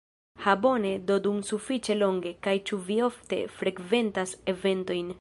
[0.45, 2.33] Ha bone do dum sufiĉe longe!
[2.47, 5.09] kaj ĉu vi ofte frekventas eventojn